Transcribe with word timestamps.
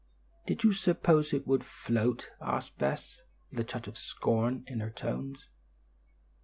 "Did 0.47 0.63
you 0.63 0.73
suppose 0.73 1.31
it 1.31 1.45
would 1.45 1.63
float?" 1.63 2.31
asked 2.41 2.79
Bess, 2.79 3.19
with 3.51 3.59
a 3.59 3.63
touch 3.63 3.87
of 3.87 3.97
scorn 3.97 4.63
in 4.65 4.79
her 4.79 4.89
tones. 4.89 5.47